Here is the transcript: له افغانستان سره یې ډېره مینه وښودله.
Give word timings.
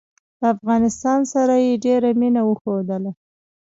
له 0.39 0.47
افغانستان 0.55 1.19
سره 1.33 1.53
یې 1.65 1.81
ډېره 1.85 2.09
مینه 2.19 2.41
وښودله. 2.45 3.11